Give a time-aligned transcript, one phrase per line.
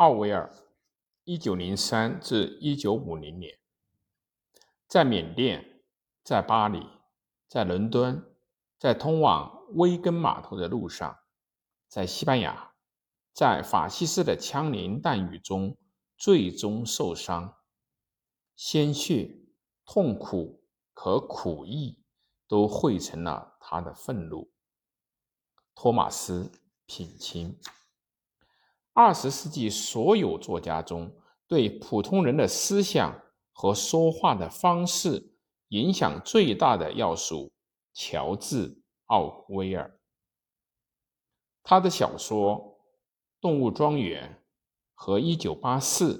[0.00, 0.50] 奥维尔
[1.24, 3.58] （一九零三至一九五零年）
[4.88, 5.82] 在缅甸，
[6.24, 6.88] 在巴黎，
[7.46, 8.34] 在伦敦，
[8.78, 11.18] 在通往威根码头的路上，
[11.86, 12.72] 在西班牙，
[13.34, 15.76] 在法西斯的枪林弹雨中，
[16.16, 17.58] 最终受伤，
[18.56, 19.36] 鲜血、
[19.84, 20.64] 痛苦
[20.94, 22.02] 和苦役
[22.48, 24.50] 都汇成了他的愤怒。
[25.74, 26.44] 托马斯·
[26.86, 27.60] 品清。
[29.02, 31.10] 二十世纪所有作家中，
[31.48, 33.18] 对普通人的思想
[33.50, 35.32] 和说话的方式
[35.68, 37.50] 影响最大的要数
[37.94, 38.68] 乔治·
[39.06, 39.98] 奥威尔。
[41.62, 42.58] 他的小说
[43.40, 44.38] 《动物庄园》
[44.92, 46.14] 和《一九八四》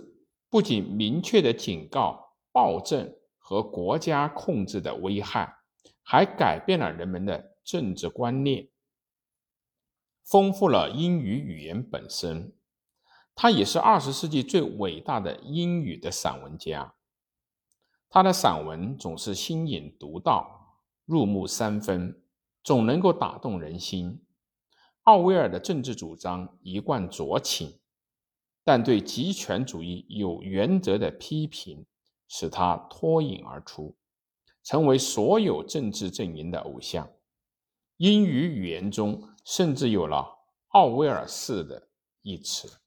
[0.49, 5.55] 不仅明确的警告暴政和国家控制的危害，
[6.03, 8.71] 还改变了人们的政治观念。
[10.25, 12.55] 丰富了英语语言本身，
[13.35, 16.95] 他也是二十世纪最伟大的英语的散文家。
[18.09, 22.23] 他的散文总是新颖独到、入木三分，
[22.63, 24.25] 总能够打动人心。
[25.05, 27.81] 奥威尔的政治主张一贯酌情，
[28.65, 31.87] 但对极权主义有原则的批评
[32.29, 33.97] 使他脱颖而出，
[34.63, 37.11] 成为所有政治阵营的偶像。
[37.97, 39.27] 英语语言中。
[39.43, 41.89] 甚至有了“奥威尔式”的
[42.21, 42.80] 一词。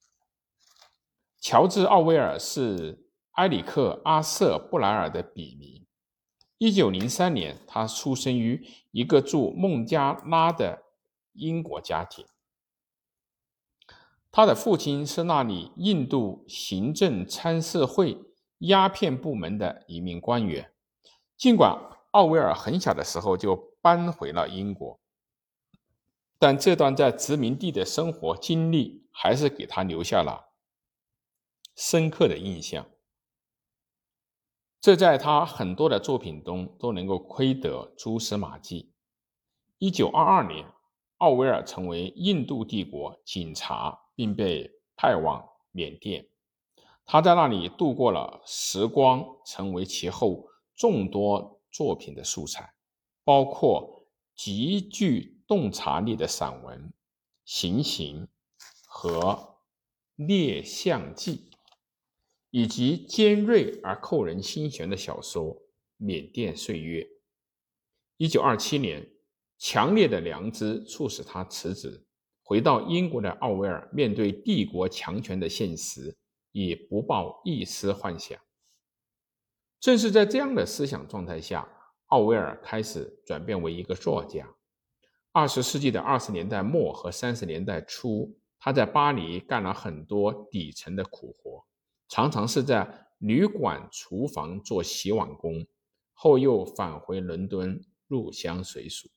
[1.44, 5.86] 乔治·奥威尔是埃里克·阿瑟·布莱尔的笔名。
[6.58, 10.84] 一九零三年，他出生于一个住孟加拉的
[11.34, 12.26] 英国家庭。
[14.32, 18.18] 他的父亲是那里印度行政参事会
[18.60, 20.72] 鸦片部门的一名官员。
[21.36, 21.78] 尽管
[22.12, 24.98] 奥威尔很小的时候就搬回了英国。
[26.40, 30.53] 但这段在殖民地的生活经历，还是给他留下了
[31.76, 32.86] 深刻的印象。
[34.80, 38.92] 这在他很多的作品中都能够窥得蛛丝马迹。
[39.78, 40.66] 一九二二年，
[41.18, 46.28] 奥威尔成为印度帝国警察，并被派往缅甸。
[47.06, 52.74] 他在那里度过了时光，成为其后众多作品的素材，
[53.24, 55.32] 包括极具。
[55.46, 56.80] 洞察力的散文
[57.44, 58.26] 《行刑》
[58.88, 59.20] 和
[60.26, 61.52] 《猎象记》，
[62.56, 65.56] 以及尖锐而扣人心弦的小说
[65.98, 67.02] 《缅甸岁月》。
[68.18, 69.10] 一九二七年，
[69.58, 72.06] 强烈的良知促使他辞职，
[72.44, 76.16] 回到英国的奥威尔面对帝国强权的现实，
[76.52, 78.40] 也不抱一丝幻想。
[79.80, 81.68] 正是在这样的思想状态下，
[82.10, 84.48] 奥威尔开始转变为一个作家。
[85.32, 91.66] 二十世纪的二十年代末和三十年代初，他在巴黎干了很多底层的苦活，
[92.08, 95.66] 常常是在旅馆厨房做洗碗工，
[96.14, 99.10] 后又返回伦敦入乡随俗，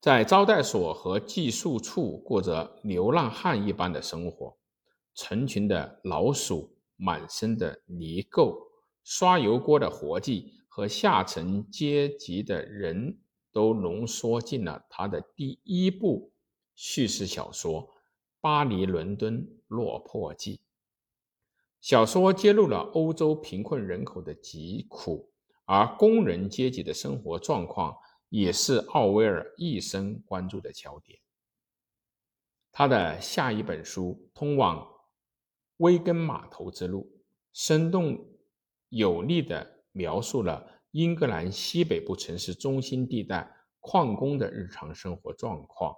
[0.00, 4.56] 在招待所和寄宿处过着流浪汉一般的生活。
[5.14, 8.56] 成群的老鼠、满身的泥垢、
[9.02, 13.18] 刷油锅的活计和下层阶级的人。
[13.52, 16.30] 都浓缩进了他的第一部
[16.74, 17.88] 叙事小说
[18.46, 20.58] 《巴黎伦敦落魄记》。
[21.80, 25.32] 小说揭露了欧洲贫困人口的疾苦，
[25.64, 27.96] 而工人阶级的生活状况
[28.28, 31.18] 也是奥威尔一生关注的焦点。
[32.70, 34.86] 他的下一本书《通往
[35.78, 37.00] 威根码头之路》，
[37.52, 38.28] 生动
[38.90, 40.64] 有力地描述了。
[40.92, 45.96] 英格兰西北部城市中心地带矿工的日常生活状况，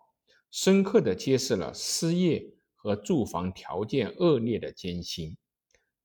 [0.51, 5.37] 深刻地揭示了失业和住房条件恶劣的艰辛。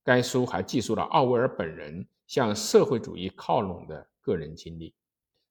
[0.04, 4.94] 该书还记述了奥威尔本人向社会主义靠拢的个人经历。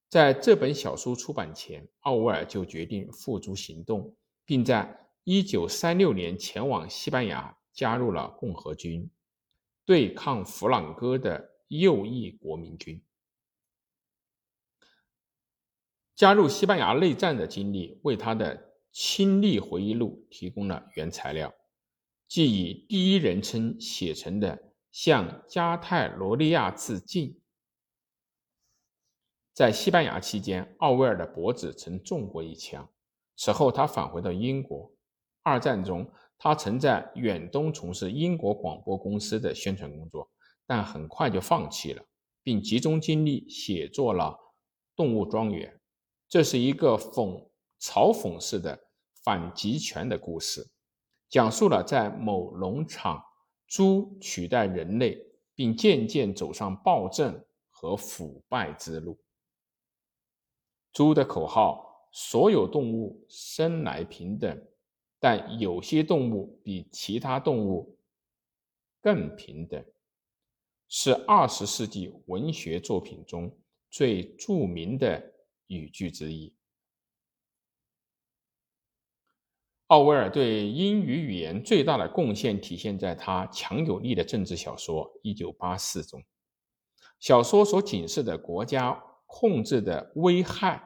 [0.09, 4.15] 在这本小书出版前，奥威尔就决定付诸行动，
[4.45, 9.09] 并在1936年前往西班牙，加入了共和军，
[9.87, 13.03] 对抗弗朗哥的右翼国民军。
[16.15, 21.53] 加入西班牙内战的经历为他的亲历回忆录提供了原材料，
[22.29, 27.41] 即以第一人称写成的向加泰罗尼亚致敬。
[29.55, 32.89] 在西班牙期间，奥威尔的脖子曾中过一枪，
[33.37, 34.95] 此后他返回到英国。
[35.43, 40.31] 二战中，他曾在远东从事英国广播公司的宣传工作，
[40.67, 42.05] 但很快就放弃了，
[42.43, 44.25] 并集中精力写作了
[44.95, 45.73] 《动物庄园》。
[46.29, 47.49] 这是一个讽
[47.83, 48.81] 嘲讽式的
[49.25, 50.71] 反极权的故事，
[51.29, 53.21] 讲述了在某农场，
[53.67, 55.21] 猪取代人类，
[55.57, 59.19] 并渐渐走上暴政和腐败之路。
[60.93, 64.65] 猪的口号：“所有动物生来平等，
[65.19, 67.99] 但有些动物比其他动物
[69.01, 69.85] 更平等。”
[70.87, 73.51] 是二十世纪文学作品中
[73.91, 75.33] 最著名的
[75.67, 76.55] 语句之一。
[79.93, 86.25] 奥威尔对英语语言最大的贡献体现在他强有力的政治小说《一九八四》中。
[87.21, 90.83] 小说所警示的国家控制的危害，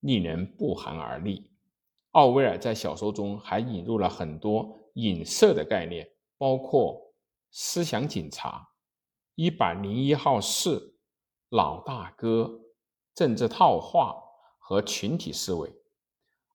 [0.00, 1.50] 令人不寒而栗。
[2.10, 6.06] 奥威尔在小说中还引入了很多影射的概念，
[6.36, 7.00] 包括。
[7.56, 8.68] 思想警察、
[9.36, 10.96] 一百零一号室、
[11.50, 12.50] 老大哥、
[13.14, 14.12] 政治套话
[14.58, 15.72] 和群体思维。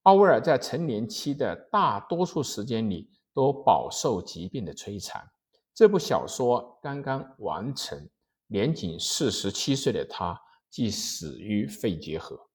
[0.09, 5.23] 奥威尔在成年期的大多数时间里都饱受疾病的摧残。
[5.71, 8.09] 这部小说刚刚完成，
[8.47, 12.49] 年仅四十七岁的他即死于肺结核。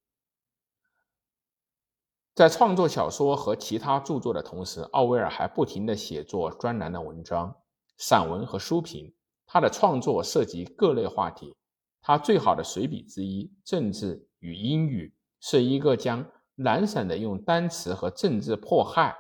[2.35, 7.55] 在创作小说和其他著作的同时，奥威尔还不停地写作专栏的文章。
[7.99, 9.15] 散文和书评，
[9.47, 11.55] 他的创作涉及各类话题。
[12.03, 15.15] 他最好的随笔之一《政治与英语》
[15.49, 19.17] 是一个将懒散的用单词和政治迫害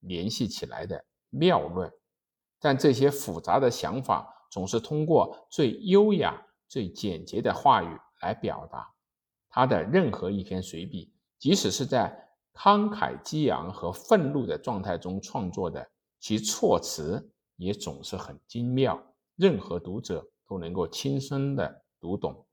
[0.00, 1.92] 联系起来的妙论，
[2.60, 8.92] 但这些复杂的想法总是通过最优雅、最简洁的话语来表达。
[9.48, 17.28] 他的任何一篇随笔，即使是在慷慨激昂和愤怒的状态中创作的，其措辞。
[17.56, 19.00] 也总是很精妙，
[19.36, 22.44] 任何读者都能够轻松的读懂。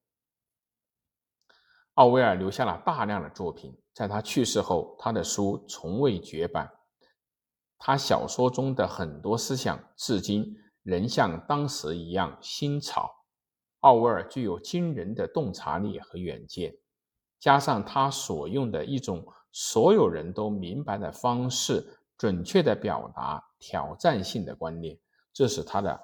[2.00, 6.72] 奥威尔留下了大量的作品，在他去世后，他的书从未绝版。
[7.78, 13.12] 他小说中的很多思想，至今仍像当时一样新潮。
[13.82, 16.74] 奥威尔具有惊人的洞察力和远见，
[17.38, 21.86] 加上他所用的一种所有人都明白的方式。
[22.18, 24.98] 准确的表达挑战性的观念，
[25.34, 25.98] 这使他的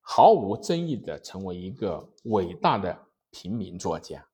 [0.00, 2.98] 毫无争议的成为一个伟大的
[3.30, 4.26] 平民作家。